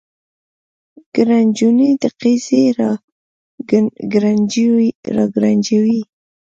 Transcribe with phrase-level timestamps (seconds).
[1.15, 2.91] ګړنجونې د قیزې را
[5.33, 6.01] ګړنجوي